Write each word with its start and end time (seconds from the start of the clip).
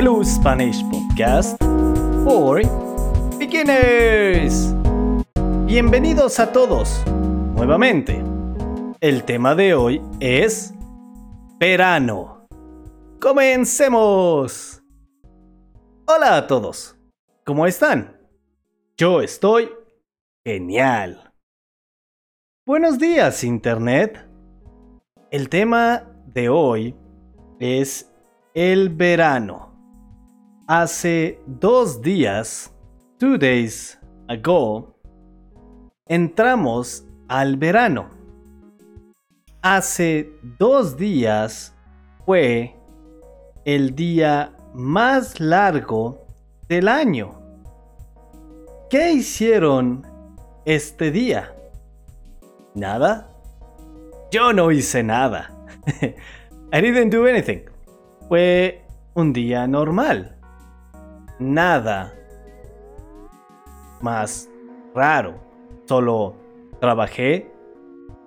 Hello 0.00 0.22
Spanish 0.22 0.80
Podcast 0.84 1.60
for 2.22 2.62
Beginners. 3.36 4.72
Bienvenidos 5.66 6.38
a 6.38 6.52
todos 6.52 7.02
nuevamente. 7.56 8.22
El 9.00 9.24
tema 9.24 9.56
de 9.56 9.74
hoy 9.74 10.00
es 10.20 10.72
verano. 11.58 12.46
Comencemos. 13.20 14.84
Hola 16.06 16.36
a 16.36 16.46
todos. 16.46 16.96
¿Cómo 17.44 17.66
están? 17.66 18.20
Yo 18.96 19.20
estoy 19.20 19.68
genial. 20.44 21.32
Buenos 22.64 23.00
días, 23.00 23.42
Internet. 23.42 24.24
El 25.32 25.48
tema 25.48 26.04
de 26.24 26.50
hoy 26.50 26.94
es 27.58 28.12
el 28.54 28.90
verano. 28.90 29.67
Hace 30.70 31.40
dos 31.46 32.02
días, 32.02 32.70
two 33.16 33.38
days 33.38 33.98
ago, 34.28 34.94
entramos 36.06 37.06
al 37.26 37.56
verano. 37.56 38.10
Hace 39.62 40.30
dos 40.58 40.94
días 40.94 41.74
fue 42.26 42.76
el 43.64 43.94
día 43.94 44.54
más 44.74 45.40
largo 45.40 46.26
del 46.68 46.88
año. 46.88 47.40
¿Qué 48.90 49.12
hicieron 49.12 50.06
este 50.66 51.10
día? 51.10 51.56
¿Nada? 52.74 53.34
Yo 54.30 54.52
no 54.52 54.70
hice 54.70 55.02
nada. 55.02 55.48
I 56.70 56.82
didn't 56.82 57.10
do 57.10 57.26
anything. 57.26 57.64
Fue 58.28 58.84
un 59.14 59.32
día 59.32 59.66
normal. 59.66 60.37
Nada 61.38 62.14
más 64.00 64.48
raro. 64.94 65.34
Solo 65.86 66.34
trabajé, 66.80 67.50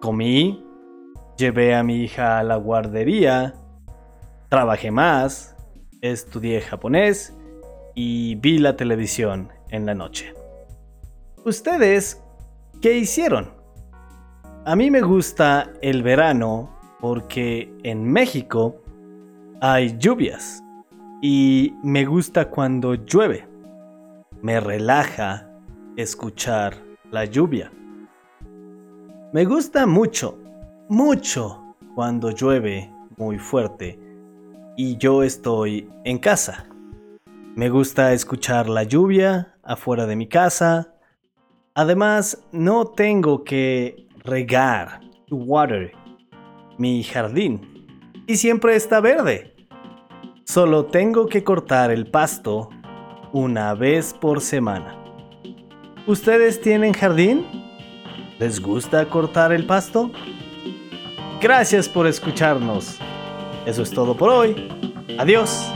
comí, 0.00 0.64
llevé 1.36 1.74
a 1.74 1.82
mi 1.82 2.02
hija 2.02 2.38
a 2.38 2.42
la 2.42 2.56
guardería, 2.56 3.54
trabajé 4.48 4.90
más, 4.90 5.56
estudié 6.00 6.60
japonés 6.60 7.36
y 7.94 8.36
vi 8.36 8.58
la 8.58 8.76
televisión 8.76 9.50
en 9.70 9.86
la 9.86 9.94
noche. 9.94 10.34
¿Ustedes 11.44 12.22
qué 12.80 12.96
hicieron? 12.96 13.52
A 14.64 14.76
mí 14.76 14.90
me 14.90 15.00
gusta 15.00 15.72
el 15.82 16.02
verano 16.02 16.76
porque 17.00 17.72
en 17.82 18.04
México 18.04 18.82
hay 19.60 19.96
lluvias 19.98 20.62
y 21.20 21.74
me 21.82 22.04
gusta 22.04 22.48
cuando 22.50 22.94
llueve. 22.94 23.48
Me 24.42 24.60
relaja 24.60 25.50
escuchar 25.96 26.76
la 27.10 27.24
lluvia. 27.24 27.72
Me 29.32 29.44
gusta 29.44 29.86
mucho, 29.86 30.38
mucho 30.88 31.76
cuando 31.94 32.30
llueve 32.30 32.92
muy 33.16 33.38
fuerte 33.38 33.98
y 34.76 34.96
yo 34.96 35.24
estoy 35.24 35.90
en 36.04 36.18
casa. 36.18 36.66
Me 37.56 37.68
gusta 37.68 38.12
escuchar 38.12 38.68
la 38.68 38.84
lluvia 38.84 39.56
afuera 39.64 40.06
de 40.06 40.14
mi 40.14 40.28
casa. 40.28 40.94
Además, 41.74 42.46
no 42.52 42.86
tengo 42.86 43.42
que 43.42 44.06
regar, 44.24 45.00
water, 45.30 45.92
mi 46.78 47.02
jardín. 47.02 47.88
Y 48.28 48.36
siempre 48.36 48.76
está 48.76 49.00
verde. 49.00 49.57
Solo 50.48 50.86
tengo 50.86 51.26
que 51.26 51.44
cortar 51.44 51.90
el 51.90 52.06
pasto 52.06 52.70
una 53.34 53.74
vez 53.74 54.14
por 54.14 54.40
semana. 54.40 54.96
¿Ustedes 56.06 56.62
tienen 56.62 56.94
jardín? 56.94 57.44
¿Les 58.38 58.58
gusta 58.58 59.04
cortar 59.10 59.52
el 59.52 59.66
pasto? 59.66 60.10
Gracias 61.38 61.86
por 61.86 62.06
escucharnos. 62.06 62.96
Eso 63.66 63.82
es 63.82 63.90
todo 63.90 64.16
por 64.16 64.30
hoy. 64.30 64.70
Adiós. 65.18 65.70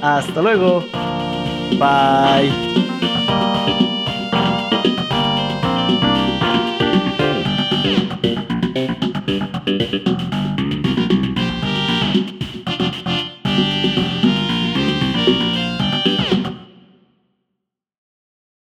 Hasta 0.00 0.40
luego. 0.40 0.82
Bye. 1.72 2.74